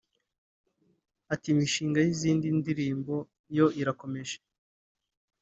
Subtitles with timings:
[1.33, 3.15] Ati “Imishinga y'izindi ndirimbo
[3.57, 4.37] yo irakomeje